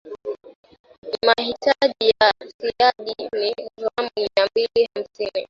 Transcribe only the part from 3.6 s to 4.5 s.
gram mia